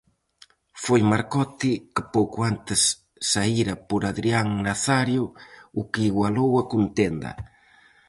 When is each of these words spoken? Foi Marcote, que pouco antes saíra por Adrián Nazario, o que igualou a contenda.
Foi 0.83 1.01
Marcote, 1.11 1.71
que 1.93 2.03
pouco 2.15 2.37
antes 2.51 2.81
saíra 3.31 3.75
por 3.89 4.01
Adrián 4.11 4.47
Nazario, 4.65 5.23
o 5.79 5.81
que 5.91 6.01
igualou 6.09 6.51
a 6.61 6.63
contenda. 6.73 7.31